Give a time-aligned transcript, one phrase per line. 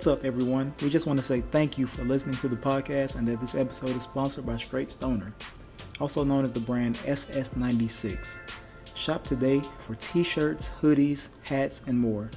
[0.00, 0.72] What's up, everyone?
[0.80, 3.54] We just want to say thank you for listening to the podcast and that this
[3.54, 5.34] episode is sponsored by Straight Stoner,
[6.00, 8.96] also known as the brand SS96.
[8.96, 12.30] Shop today for t shirts, hoodies, hats, and more.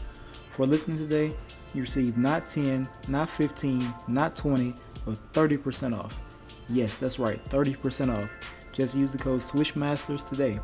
[0.51, 1.31] For listening today,
[1.73, 4.73] you receive not 10, not 15, not 20,
[5.05, 6.59] but 30% off.
[6.67, 8.73] Yes, that's right, 30% off.
[8.73, 10.59] Just use the code SWISHMASTERS today.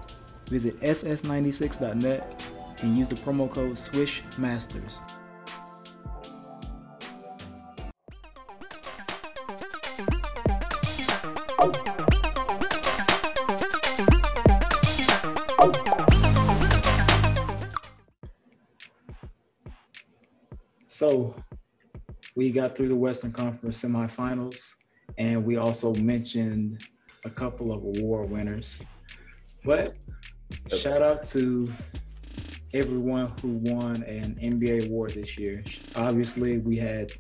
[0.50, 2.44] Visit ss96.net
[2.82, 5.19] and use the promo code SWISHMASTERS.
[21.00, 21.34] So
[22.36, 24.76] we got through the Western Conference semifinals,
[25.18, 26.84] and we also mentioned
[27.26, 28.80] a couple of award winners.
[29.64, 29.96] But
[30.78, 31.72] shout out to
[32.74, 35.64] everyone who won an NBA award this year.
[35.96, 37.12] Obviously, we had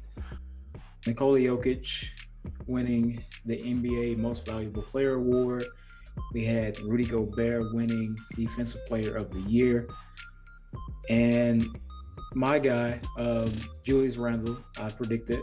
[1.07, 2.09] Nikola Jokic
[2.69, 5.65] winning the NBA Most Valuable Player award.
[6.33, 9.87] We had Rudy Gobert winning Defensive Player of the Year.
[11.09, 11.65] And
[12.35, 13.51] my guy, um,
[13.83, 15.39] Julius Randle, I predicted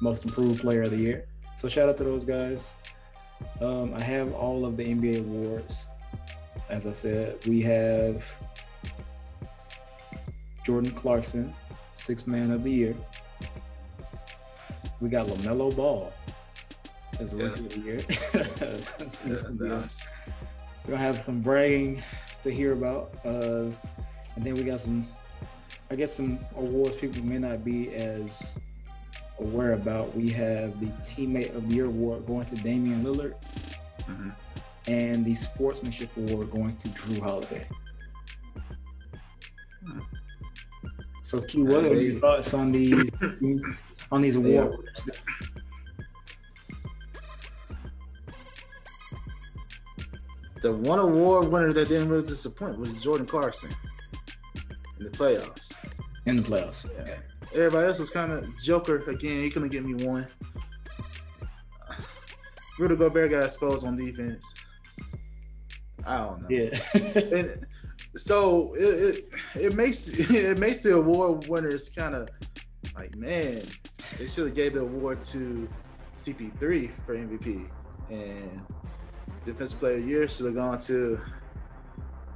[0.00, 1.26] most improved player of the year.
[1.56, 2.74] So shout out to those guys.
[3.60, 5.86] Um, I have all of the NBA awards.
[6.68, 8.24] As I said, we have
[10.64, 11.52] Jordan Clarkson,
[11.94, 12.96] Sixth man of the year.
[15.02, 16.12] We got LaMelo Ball
[17.18, 17.66] as rookie yeah.
[17.66, 18.00] of the year.
[19.26, 20.06] That's gonna be nice.
[20.84, 22.00] We're gonna have some bragging
[22.44, 23.12] to hear about.
[23.24, 23.70] Uh,
[24.36, 25.08] and then we got some
[25.90, 28.56] I guess some awards people may not be as
[29.40, 30.14] aware about.
[30.16, 33.34] We have the Teammate of the Year award going to Damian Lillard,
[34.02, 34.30] mm-hmm.
[34.86, 37.66] and the Sportsmanship award going to Jrue Holiday.
[39.84, 39.98] Hmm.
[41.22, 43.10] So, Key, what are your thoughts on these
[44.12, 45.08] on these awards?
[45.08, 45.18] Yeah.
[50.62, 53.68] The one award winner that didn't really disappoint was Jordan Clarkson
[55.00, 55.72] in the playoffs.
[56.24, 56.86] In the playoffs.
[57.04, 57.16] Yeah.
[57.52, 59.42] Everybody else was kind of Joker again.
[59.42, 60.28] He couldn't get me one.
[62.78, 64.54] Rudy Gobert got exposed on defense.
[66.06, 66.48] I don't know.
[66.48, 66.78] Yeah.
[66.94, 67.66] and
[68.16, 72.28] so it, it, it makes it makes the award winners kind of
[72.94, 73.62] like man,
[74.18, 75.68] they should have gave the award to
[76.16, 77.68] CP3 for MVP
[78.10, 78.62] and
[79.44, 81.20] defensive player of the year should have gone to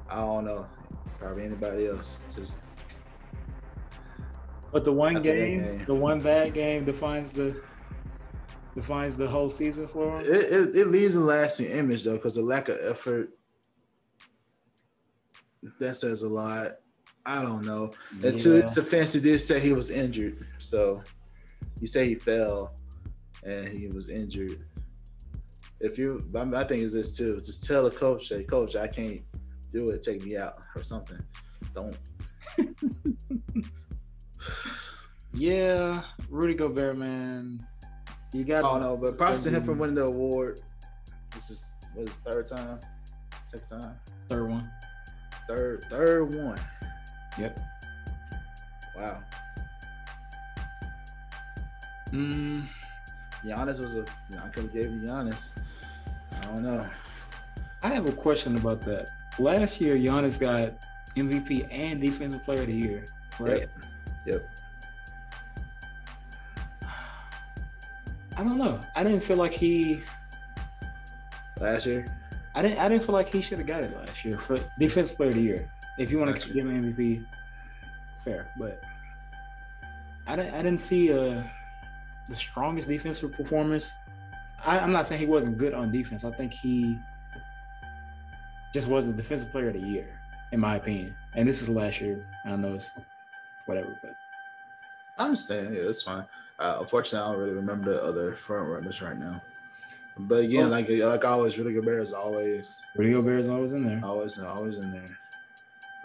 [0.08, 0.66] I don't know
[1.18, 2.20] probably anybody else.
[2.34, 2.58] Just
[4.72, 7.60] but the one game, game, the one bad game defines the
[8.74, 10.26] defines the whole season for him.
[10.26, 13.30] It, it, it leaves a lasting image though, because the lack of effort
[15.80, 16.72] that says a lot.
[17.24, 17.92] I don't know.
[18.20, 18.28] Yeah.
[18.28, 20.46] And to its defense, he did say he was injured.
[20.58, 21.02] So
[21.80, 22.74] you say he fell
[23.44, 24.64] and he was injured.
[25.80, 27.40] If you, I think is this too.
[27.44, 29.20] Just tell the coach, "Hey, coach, I can't
[29.72, 30.02] do it.
[30.02, 31.18] Take me out or something.
[31.74, 31.96] Don't."
[35.34, 37.66] yeah, Rudy Gobert, man.
[38.32, 38.64] You got.
[38.64, 40.60] Oh no, but props to him for winning the award.
[41.34, 42.80] This is what his third time,
[43.44, 43.96] second time,
[44.30, 44.70] third one,
[45.46, 46.58] third third one.
[47.38, 47.60] Yep.
[48.96, 49.22] Wow.
[52.12, 52.66] Mm.
[53.44, 54.04] Giannis was a.
[54.42, 55.60] I could have gave Giannis.
[56.32, 56.86] I don't know.
[57.82, 59.08] I have a question about that.
[59.38, 60.74] Last year, Giannis got
[61.16, 63.04] MVP and Defensive Player of the Year,
[63.38, 63.60] right?
[63.60, 63.70] Yep.
[64.26, 64.50] yep.
[68.36, 68.80] I don't know.
[68.94, 70.02] I didn't feel like he
[71.60, 72.04] last year.
[72.54, 72.78] I didn't.
[72.78, 75.34] I didn't feel like he should have got it last year for Defensive Player of
[75.36, 75.70] the Year.
[75.98, 77.24] If you want to give him MVP,
[78.22, 78.50] fair.
[78.58, 78.82] But
[80.26, 80.54] I didn't.
[80.54, 81.42] I didn't see uh,
[82.28, 83.96] the strongest defensive performance.
[84.64, 86.24] I, I'm not saying he wasn't good on defense.
[86.24, 86.98] I think he
[88.72, 90.20] just was the defensive player of the year,
[90.52, 91.14] in my opinion.
[91.34, 92.26] And this is last year.
[92.44, 92.92] I know it's
[93.66, 94.14] whatever, but
[95.18, 95.74] I understand.
[95.74, 96.24] Yeah, that's fine.
[96.58, 99.42] Uh, unfortunately, I don't really remember the other front runners right now.
[100.18, 100.70] But again, oh.
[100.70, 104.00] like like always, Rudy Gobert is always Rudy Gobert is always in there.
[104.02, 105.04] Always, always in there.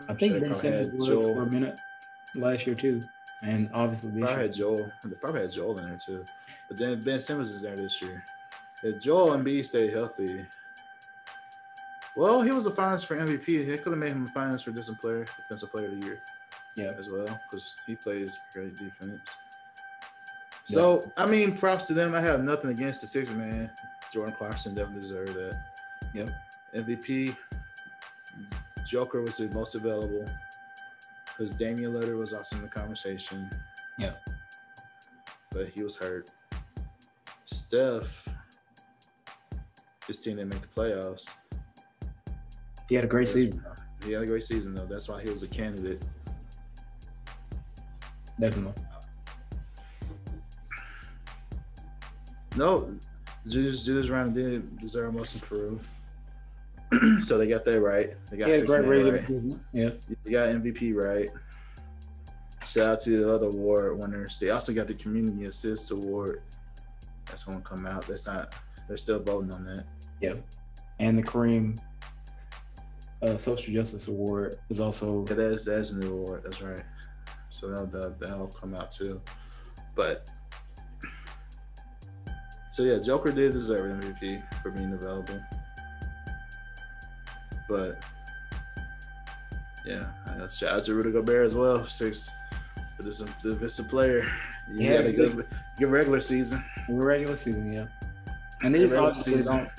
[0.10, 1.80] I'm i think Ben Simmons was for a minute
[2.36, 3.02] last year too,
[3.42, 4.92] and obviously this probably had Joel.
[5.04, 6.24] They probably had Joel in there too,
[6.68, 8.24] but then Ben Simmons is there this year.
[8.84, 10.46] If Joel and B stay healthy,
[12.16, 13.68] well, he was a finalist for MVP.
[13.68, 16.20] They could have made him a finalist for defensive player, defensive player of the year.
[16.76, 19.20] Yeah, as well because he plays great defense.
[20.66, 22.16] So I mean, props to them.
[22.16, 23.70] I have nothing against the six man.
[24.14, 25.60] Jordan Clarkson definitely deserved that.
[26.14, 26.30] Yep.
[26.76, 27.36] MVP.
[28.86, 30.26] Joker was the most available
[31.38, 33.50] because Damian Lillard was also in the conversation.
[34.00, 34.14] Yeah.
[35.52, 36.30] but he was hurt.
[37.46, 38.28] Steph,
[40.08, 41.30] his team didn't make the playoffs.
[42.90, 43.64] He had a great season.
[44.04, 44.86] He had a great season though.
[44.86, 46.06] That's why he was a candidate.
[48.40, 48.82] Definitely.
[52.58, 52.98] No,
[53.48, 55.88] Julius Julius Randle did deserve most improved.
[57.20, 58.14] so they got that right.
[58.30, 59.50] They got He had a great rating.
[59.52, 59.60] right.
[59.74, 59.90] Yeah.
[60.24, 61.30] They got MVP right.
[62.66, 64.40] Shout out to the other award winners.
[64.40, 66.44] They also got the Community Assist Award.
[67.26, 68.08] That's gonna come out.
[68.08, 68.56] That's not.
[68.88, 69.86] They're still voting on that.
[70.20, 70.34] Yeah.
[71.00, 71.80] And the Kareem
[73.22, 76.44] uh, Social Justice Award is also Yeah, that's that's a new award.
[76.44, 76.84] That's right.
[77.50, 79.22] So that'll, that'll, that'll come out too.
[79.96, 80.30] But
[82.72, 85.42] so yeah, Joker did deserve MVP for being available.
[87.72, 88.04] But
[89.86, 91.84] yeah, uh, shout out to Rudy Gobert as well.
[91.86, 92.30] Six
[93.00, 94.22] this defensive player.
[94.76, 95.48] He Yeah, had a good
[95.78, 96.64] good regular season.
[96.88, 97.86] regular season, yeah.
[98.64, 99.58] And these obviously season.
[99.58, 99.70] don't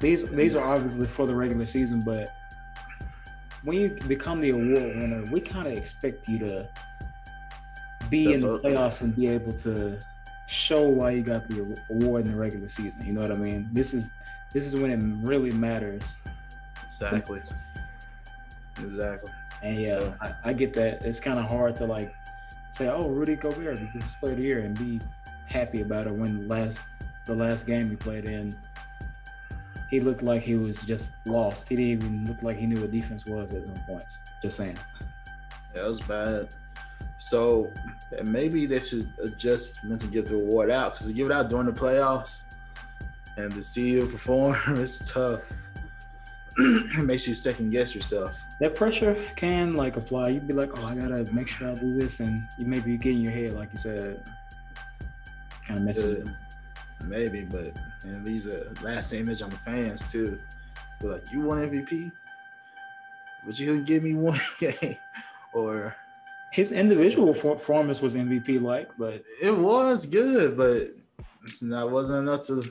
[0.00, 2.28] these these are obviously for the regular season, but
[3.62, 6.68] when you become the award winner, we kind of expect you to
[8.08, 10.00] be in the playoffs and be able to
[10.48, 13.04] show why you got the award in the regular season.
[13.06, 13.68] You know what I mean?
[13.72, 14.10] This is
[14.52, 16.16] this is when it really matters.
[16.90, 17.40] Exactly.
[18.80, 19.32] Exactly.
[19.62, 21.04] And yeah, So- I, I get that.
[21.04, 22.12] It's kind of hard to like
[22.72, 25.00] say, "Oh, Rudy Gobert, the player of the year," and be
[25.46, 26.88] happy about it when last
[27.26, 28.56] the last game he played in,
[29.90, 31.68] he looked like he was just lost.
[31.68, 34.18] He didn't even look like he knew what defense was at some points.
[34.42, 34.78] Just saying.
[35.74, 36.54] Yeah, it was bad.
[37.18, 37.70] So
[38.24, 41.50] maybe they should adjust when to give the award out because to give it out
[41.50, 42.44] during the playoffs
[43.36, 45.42] and to see you perform is tough.
[46.60, 48.38] It makes you second guess yourself.
[48.60, 50.28] That pressure can like apply.
[50.28, 52.98] You'd be like, "Oh, I gotta make sure I do this," and you maybe you
[52.98, 54.24] get in your head, like you said,
[55.66, 56.28] kind of messes.
[56.28, 56.32] Uh,
[57.06, 60.38] maybe, but and these are last image on the fans too.
[61.00, 62.12] They're like, you won MVP,
[63.46, 64.96] but you couldn't give me one game,
[65.54, 65.96] or
[66.52, 70.88] His individual per- performance was MVP like, but it was good, but
[71.62, 72.62] not wasn't enough to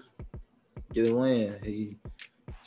[0.94, 1.58] get a win.
[1.64, 1.98] He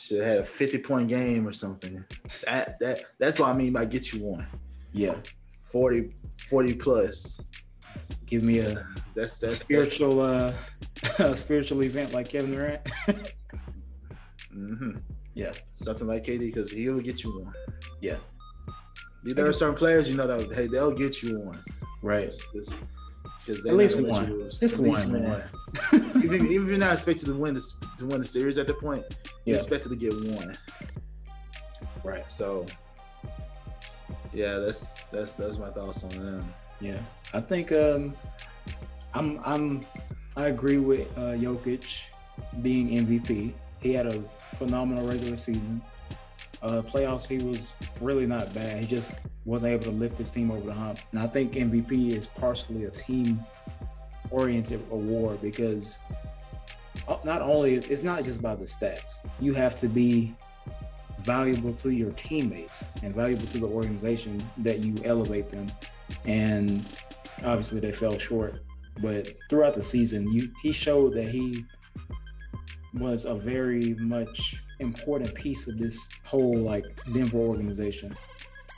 [0.03, 2.03] should have a 50 point game or something.
[2.45, 4.45] That that that's what I mean by get you one.
[4.91, 5.15] yeah,
[5.71, 6.09] 40,
[6.49, 7.39] 40 plus.
[8.25, 8.85] give me a
[9.15, 10.53] That's that's, that's spiritual uh
[11.19, 12.81] a spiritual event like Kevin Durant.
[14.53, 15.01] mhm.
[15.35, 17.53] yeah, something like KD because he'll get you one.
[18.01, 18.17] yeah,
[19.23, 21.59] There are certain players you know that hey they'll get you one.
[22.01, 22.33] right.
[23.45, 24.49] Because At least one.
[24.59, 25.43] Just one, man.
[25.93, 28.73] even, even if you're not expected to win this to win the series at the
[28.73, 29.03] point,
[29.45, 30.57] you're Yeah, expected to get one.
[32.03, 32.29] right.
[32.31, 32.65] So
[34.33, 36.53] yeah, that's that's that's my thoughts on them.
[36.79, 36.99] Yeah,
[37.33, 38.15] I think um,
[39.13, 39.85] I'm I'm
[40.37, 42.05] I agree with uh, Jokic
[42.61, 43.53] being MVP.
[43.81, 44.23] He had a
[44.55, 45.81] phenomenal regular season.
[46.63, 48.79] Uh, playoffs, he was really not bad.
[48.79, 50.97] He just wasn't able to lift his team over the hump.
[51.11, 55.99] And I think MVP is partially a team-oriented award because
[57.07, 59.19] uh, not only it's not just about the stats.
[59.41, 60.33] You have to be
[61.19, 65.69] valuable to your teammates and valuable to the organization that you elevate them
[66.25, 66.85] and
[67.45, 68.61] obviously they fell short.
[69.01, 71.65] But throughout the season, you he showed that he
[72.93, 78.15] was a very much important piece of this whole like Denver organization.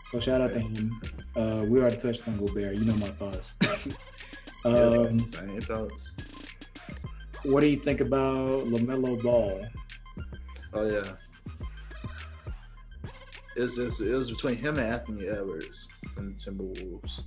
[0.06, 1.02] So shout out to him.
[1.36, 2.76] Uh, we already touched on Gobert.
[2.76, 3.56] You know my thoughts.
[4.66, 6.12] um, yeah, same thoughts.
[7.44, 9.66] what do you think about Lamelo Ball?
[10.74, 11.12] Oh yeah.
[13.56, 17.22] It's, it's, it was between him and Anthony Edwards from the Timberwolves.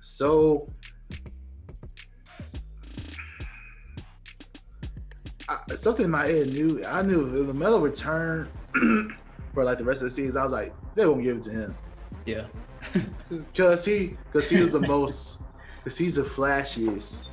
[0.00, 0.68] So
[5.76, 8.48] something in my head knew I knew if Lamelo returned
[9.54, 11.50] for like the rest of the season, I was like, they won't give it to
[11.50, 11.76] him.
[12.26, 12.46] Yeah,
[13.54, 15.42] Cause he, cause he was the most,
[15.84, 17.28] cause he's the flashiest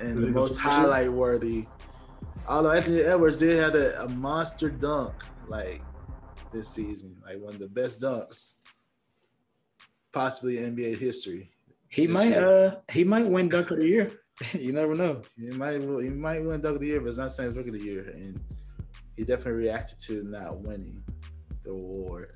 [0.00, 1.66] and the most highlight worthy.
[2.46, 5.12] Although Anthony Edwards did have a, a monster dunk
[5.48, 5.82] like
[6.52, 8.58] this season, like one of the best dunks,
[10.12, 11.50] possibly in NBA history.
[11.88, 12.48] he might year.
[12.48, 14.12] uh he might win Dunk of the Year.
[14.52, 15.22] you never know.
[15.38, 17.78] He might, he might win dunk of the year, but it's not saying rookie of
[17.78, 18.40] the year, and
[19.16, 21.02] he definitely reacted to not winning
[21.62, 22.34] the award.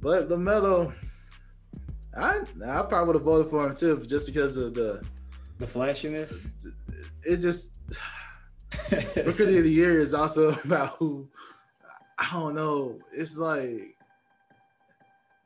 [0.00, 0.94] But Lamelo,
[2.16, 5.02] I I probably would have voted for him too, just because of the
[5.58, 6.48] The flashiness.
[7.22, 7.72] it just
[8.90, 11.28] rookie of the year is also about who
[12.18, 12.98] I don't know.
[13.12, 13.96] It's like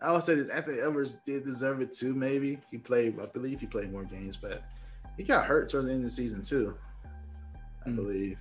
[0.01, 2.15] I would say this Anthony Edwards did deserve it too.
[2.15, 4.63] Maybe he played, I believe he played more games, but
[5.19, 6.75] he got hurt towards the end of the season too.
[7.85, 7.97] I Mm.
[7.97, 8.39] believe.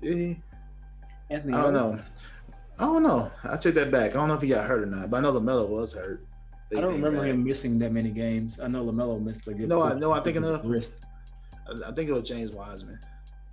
[0.00, 0.40] Did he?
[1.28, 1.98] Anthony, I don't know.
[2.78, 3.30] I don't know.
[3.44, 4.12] I take that back.
[4.12, 6.24] I don't know if he got hurt or not, but I know Lamelo was hurt.
[6.76, 8.60] I don't remember came him missing that many games.
[8.60, 9.68] I know Lamelo missed a good.
[9.68, 11.06] No, I- no, I'm thinking with wrist.
[11.68, 12.98] I I think it was James Wiseman.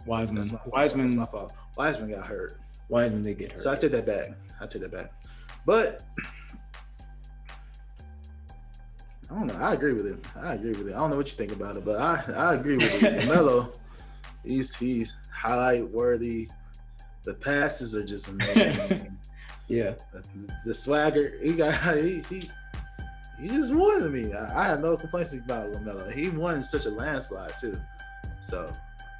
[0.05, 0.41] Wiseman.
[0.47, 1.15] My, That's Wiseman.
[1.15, 1.53] my fault.
[1.77, 2.57] Wiseman got hurt.
[2.89, 3.59] Wiseman did get hurt.
[3.59, 4.27] So I take that back.
[4.59, 5.11] I take that back.
[5.65, 6.03] But
[9.31, 9.55] I don't know.
[9.55, 10.25] I agree with it.
[10.35, 10.93] I agree with it.
[10.93, 13.25] I don't know what you think about it, but I, I agree with it.
[13.27, 13.71] Melo,
[14.45, 16.49] he's he's highlight worthy.
[17.23, 19.17] The passes are just amazing.
[19.67, 19.93] yeah.
[20.11, 22.49] the, the swagger, he got he he,
[23.39, 24.33] he just won to me.
[24.33, 26.11] I, I have no complaints about Lamelo.
[26.11, 27.75] He won such a landslide too.
[28.41, 28.71] So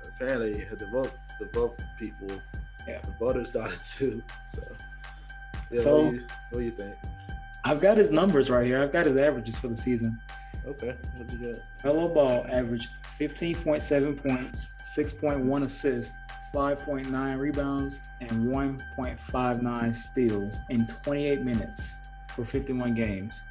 [0.06, 2.28] apparently the vote the vote people
[2.88, 3.00] Yeah.
[3.02, 4.22] the voters started too.
[4.48, 4.62] So
[5.72, 6.96] yeah, So- what, do you, what do you think?
[7.66, 8.80] I've got his numbers right here.
[8.82, 10.20] I've got his averages for the season.
[10.66, 11.54] Okay, what you
[11.84, 12.14] got?
[12.14, 12.90] Ball averaged
[13.20, 14.68] 15.7 points,
[14.98, 16.16] 6.1 assists,
[16.54, 21.96] 5.9 rebounds, and 1.59 steals in 28 minutes
[22.36, 23.44] for 51 games,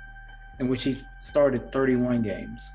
[0.59, 2.71] in which he started 31 games.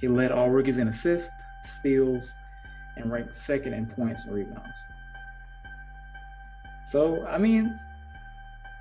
[0.00, 1.30] He led all rookies in assists,
[1.62, 2.34] steals,
[2.96, 4.78] and ranked second in points and rebounds.
[6.84, 7.78] So, I mean,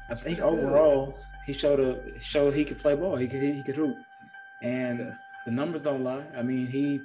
[0.10, 3.16] I think overall he showed a showed he could play ball.
[3.16, 3.96] He could he could hoop,
[4.62, 5.14] and Yeah.
[5.46, 6.26] the numbers don't lie.
[6.38, 7.02] I mean, he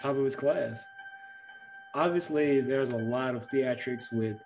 [0.00, 0.84] top of his class.
[1.94, 4.36] Obviously, there's a lot of theatrics with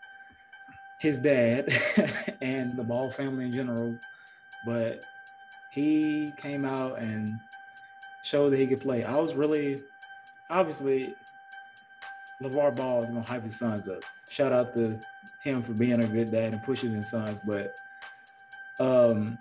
[1.00, 1.72] his dad
[2.42, 3.98] and the Ball family in general,
[4.66, 5.02] but
[5.72, 7.30] he came out and
[8.22, 9.02] showed that he could play.
[9.04, 9.78] I was really,
[10.50, 11.14] obviously,
[12.42, 14.02] LeVar Ball is gonna hype his sons up.
[14.28, 14.98] Shout out to
[15.42, 17.76] him for being a good dad and pushing his sons, but
[18.80, 19.38] um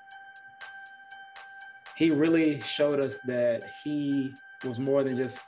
[1.95, 4.33] he really showed us that he
[4.65, 5.41] was more than just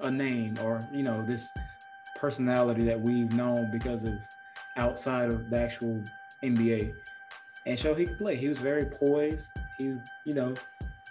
[0.00, 1.50] a name or you know this
[2.16, 4.14] personality that we've known because of
[4.76, 6.02] outside of the actual
[6.42, 6.94] NBA
[7.66, 8.36] and show he could play.
[8.36, 9.52] He was very poised.
[9.78, 10.54] He you know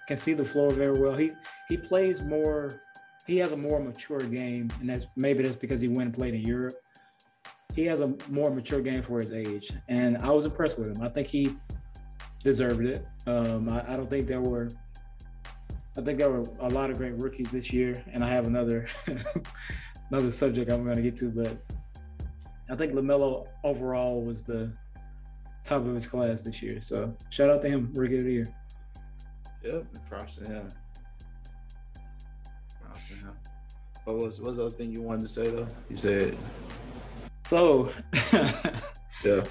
[0.07, 1.15] can see the floor very well.
[1.15, 1.31] He
[1.67, 2.81] he plays more.
[3.27, 6.33] He has a more mature game, and that's maybe that's because he went and played
[6.33, 6.73] in Europe.
[7.75, 11.03] He has a more mature game for his age, and I was impressed with him.
[11.03, 11.55] I think he
[12.43, 13.05] deserved it.
[13.27, 14.69] Um, I, I don't think there were.
[15.97, 18.87] I think there were a lot of great rookies this year, and I have another
[20.11, 21.57] another subject I'm going to get to, but
[22.69, 24.71] I think Lamelo overall was the
[25.63, 26.79] top of his class this year.
[26.81, 28.45] So shout out to him, rookie of the year.
[29.63, 30.67] Yep, props to him.
[32.81, 33.33] Props to him.
[34.05, 35.67] What was what's the other thing you wanted to say though?
[35.89, 36.37] You said
[37.43, 37.91] So
[39.23, 39.43] yeah.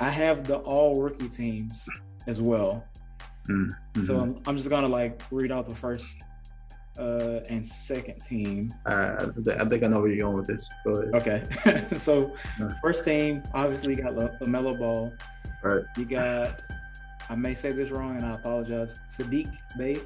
[0.00, 1.88] I have the all rookie teams
[2.26, 2.84] as well.
[3.48, 4.00] Mm-hmm.
[4.00, 6.24] So I'm, I'm just gonna like read out the first
[6.98, 8.70] uh, and second team.
[8.86, 9.16] I,
[9.58, 10.68] I think I know where you're going with this.
[10.86, 11.42] Okay.
[11.98, 12.68] so Yeah.
[12.82, 15.12] first team obviously got La- Lamelo Ball.
[15.62, 15.84] Right.
[15.96, 16.62] You got
[17.30, 19.00] I may say this wrong and I apologize.
[19.06, 19.96] Saddiq Bey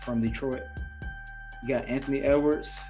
[0.00, 0.62] from Detroit.
[1.62, 2.80] You got Anthony Edwards,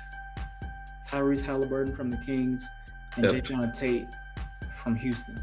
[1.08, 2.68] Tyrese Halliburton from the Kings,
[3.16, 3.34] and Yep.
[3.44, 4.06] Jae'Sean Tate
[4.74, 5.36] from Houston.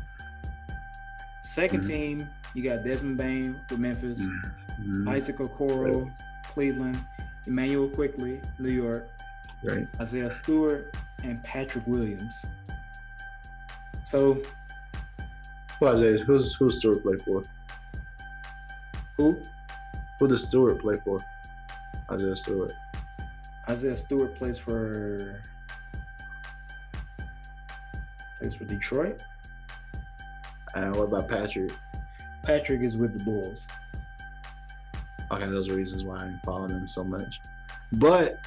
[1.53, 1.87] 2nd Mhm.
[1.87, 4.21] team, you got Desmond Bane with Memphis,
[4.79, 5.07] Mhm.
[5.07, 6.11] Isaac Okoro,
[6.45, 6.99] Cleveland,
[7.45, 9.07] Immanuel Quickley, New York,
[9.63, 9.87] Right.
[9.99, 12.45] Isaiah Stewart, and Patrick Williams.
[14.03, 14.41] So
[15.79, 16.17] Who Isaiah?
[16.25, 17.41] Who's who's Stewart play for?
[19.17, 19.41] who?
[20.19, 21.19] Who does Stewart play for?
[22.11, 22.73] Isaiah Stewart.
[23.69, 25.41] Isaiah Stewart plays for
[28.39, 29.23] plays for Detroit.
[30.75, 31.71] And what about Patrick?
[32.43, 33.67] Patrick is with the Bulls.
[35.31, 37.39] Okay, those are reasons why I'm following him so much.
[37.93, 38.45] But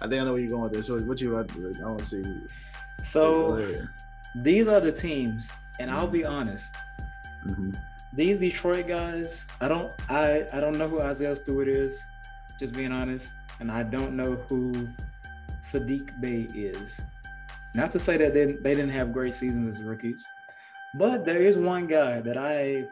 [0.00, 0.86] I think I know where you're going with this.
[0.86, 2.22] So what you about to I want to see.
[3.02, 3.72] So
[4.34, 6.76] these are the teams, and I'll be honest.
[7.42, 7.70] hmm
[8.12, 12.02] These Detroit guys, I don't, I, I don't know who Isaiah Stewart is.
[12.58, 14.88] Just being honest, and I don't know who
[15.60, 17.00] Saddiq Bey is.
[17.74, 20.24] Not to say that they, they didn't have great seasons as rookies,
[20.98, 22.84] but there is one guy that I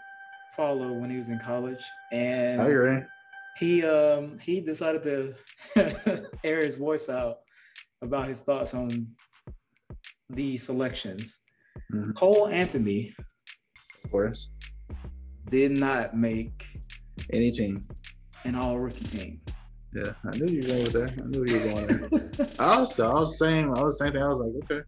[0.57, 3.01] followed when he was in college, and I agree.
[3.59, 5.35] he um he decided to
[6.45, 7.39] air his voice out
[8.03, 9.09] about his thoughts on
[10.31, 11.39] the selections.
[11.93, 12.15] Mhm.
[12.15, 13.15] Cole Anthony
[14.05, 14.51] Of course.
[15.51, 16.67] did not make
[17.33, 17.83] Any team.
[18.45, 19.41] an all rookie team.
[19.97, 21.09] Yeah, I knew you were going with there.
[21.09, 22.49] I knew you were going there.
[22.59, 24.87] I was, I was saying, I was saying, I was like, okay.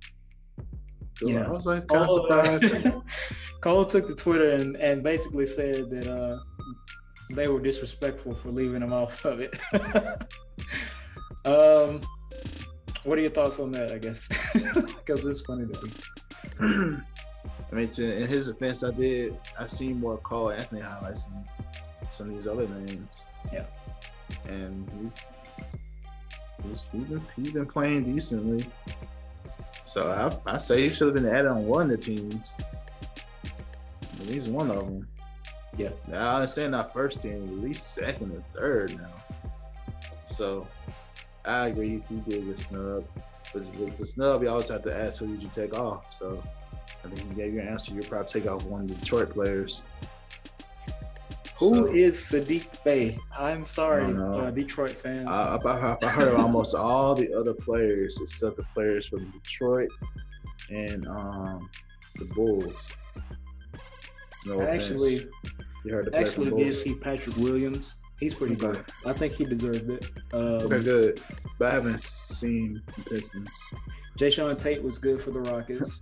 [1.19, 1.31] Cool.
[1.31, 1.47] Yeah.
[1.47, 3.05] I was like, kind of Cole, uh, surprised.
[3.63, 6.39] Cole took to Twitter and, and basically said that uh,
[7.31, 9.59] they were disrespectful for leaving him off of it.
[11.47, 12.03] um,
[13.05, 13.91] what are your thoughts on that?
[13.91, 16.99] I guess because it's funny to me.
[17.73, 19.37] I mean, to, in his defense, I did.
[19.59, 21.45] I seen more Cole Anthony highlights than
[22.09, 23.25] some of these other names.
[23.51, 23.65] Yeah,
[24.49, 25.13] and
[26.63, 28.65] he, he's, he's, been, he's been playing decently.
[29.85, 30.11] So
[30.47, 32.59] I, I say he should have been added on one of the teams.
[34.21, 35.09] At least one of them.
[35.77, 35.91] Yeah.
[36.09, 39.13] Now, I understand not first team, at least second or third now.
[40.27, 40.67] So
[41.45, 43.05] I agree he did get snub.
[43.53, 46.13] But with the snub, you always have to ask who did you take off.
[46.13, 46.43] So
[47.05, 47.95] I think you gave your answer.
[47.95, 49.85] You'll probably take off one of the Detroit players.
[51.59, 53.19] Who so, is Saddiq Bey?
[53.37, 55.29] I'm sorry, uh, Detroit fans.
[55.29, 59.91] I, I, I heard almost all the other players except the players from Detroit
[60.71, 61.69] and um,
[62.17, 62.89] the Bulls.
[64.47, 65.27] No actually,
[65.85, 67.97] you heard the actually did see Patrick Williams.
[68.21, 68.79] He's pretty okay.
[68.79, 68.85] good.
[69.05, 70.11] I think he deserved it.
[70.33, 71.21] Um, okay, good.
[71.59, 73.51] But I haven't seen the Pistons.
[74.19, 75.99] Jae'Sean Tate was good for the Rockets.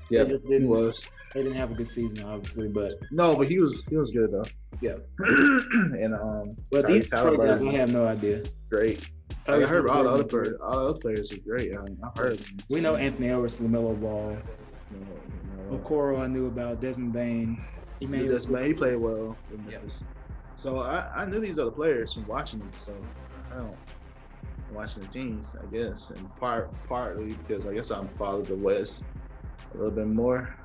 [0.10, 1.08] yeah, he was.
[1.34, 4.32] They didn't have a good season, obviously, but no, but he was he was good
[4.32, 4.44] though.
[4.80, 4.96] Yeah.
[5.18, 8.44] and um, but these Detroit guys, I have no idea.
[8.70, 9.10] Great.
[9.48, 10.58] I heard all the other players.
[10.62, 11.76] All the other players are great.
[11.76, 12.40] I, mean, I heard.
[12.68, 14.36] We know Anthony Edwards, LaMelo Ball.
[15.70, 17.64] Okoro, I knew about Desmond Bane.
[18.00, 19.36] He made Desmond, he played well.
[19.68, 19.84] Yep.
[20.54, 22.70] So I, I knew these other players from watching them.
[22.76, 22.94] So
[23.52, 23.76] I don't
[24.72, 29.04] watching the teams, I guess, and part partly because I guess I'm following the West
[29.74, 30.56] a little bit more.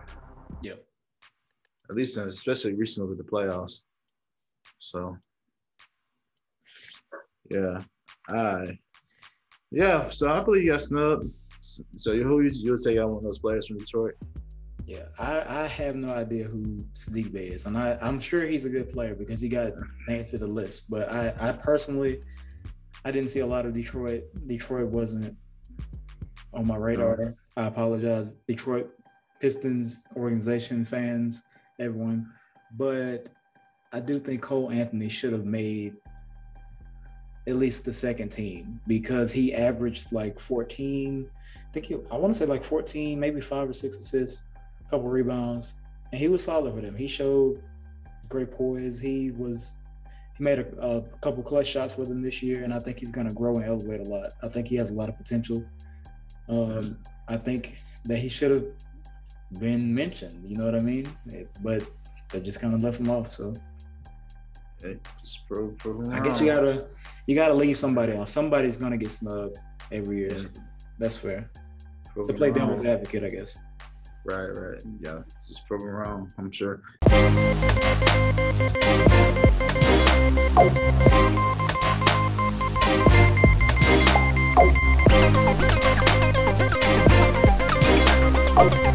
[0.62, 0.84] Yep.
[1.89, 3.82] At least, especially recently with the playoffs.
[4.80, 5.18] So,
[7.50, 7.84] yeah,
[8.30, 8.77] I,
[9.72, 10.10] yeah.
[10.10, 11.25] So I believe you got snubbed.
[11.62, 14.15] So who you, you would say got one of those players from Detroit?
[14.86, 18.65] Yeah, I, I have no idea who Saddiq Bey is, and I, I'm sure he's
[18.65, 19.74] a good player because he got
[20.08, 20.89] named to the list.
[20.89, 22.22] But I, I personally,
[23.06, 24.24] I didn't see a lot of Detroit.
[24.48, 25.38] Detroit wasn't
[26.53, 27.36] on my radar.
[27.55, 28.90] I apologize, Detroit
[29.40, 31.44] Pistons organization fans,
[31.79, 32.27] everyone.
[32.75, 33.27] But
[33.94, 35.96] I do think Cole Anthony should have made
[37.48, 41.30] at least the second team because he averaged like 14.
[41.56, 44.44] I think he, I want to say like 14, maybe five or six assists
[44.88, 45.75] a couple rebounds,
[46.12, 46.96] and he was solid for them.
[46.96, 47.62] He showed
[48.30, 49.00] great poise.
[49.00, 49.74] He was
[50.38, 53.12] he made a, a couple clutch shots for them this year, and I think he's
[53.12, 54.32] going to grow and elevate a lot.
[54.42, 55.66] I think he has a lot of potential.
[56.48, 58.66] Um, I think that he should have
[59.60, 60.50] been mentioned.
[60.50, 61.08] You know what I mean?
[61.62, 61.86] But
[62.30, 63.32] they just kind of left him off.
[63.32, 63.54] So.
[65.20, 66.89] Just prove, prove I guess you gotta
[67.27, 68.29] you gotta leave somebody off.
[68.29, 69.57] Somebody's gonna get snubbed
[69.91, 70.33] every year.
[70.33, 70.46] Yeah.
[71.00, 71.50] That's fair.
[72.13, 73.57] Prove to play devil's advocate, I guess.
[74.25, 74.81] Right, right.
[75.00, 76.81] Yeah, it's just proven wrong, I'm sure.
[88.63, 88.91] Oh.